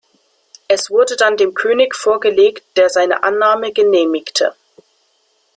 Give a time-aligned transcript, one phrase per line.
[0.67, 4.55] Es wurde dann dem König vorgelegt, der seine Annahme genehmigte.